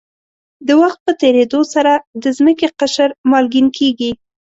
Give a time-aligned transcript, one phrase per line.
[0.67, 1.93] د وخت په تېرېدو سره
[2.23, 4.11] د ځمکې قشر مالګین کېږي.